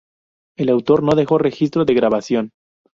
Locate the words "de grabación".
1.85-2.49